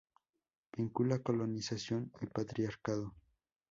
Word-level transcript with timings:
Vincula 0.75 1.19
colonización 1.19 2.11
y 2.21 2.25
patriarcado. 2.25 3.13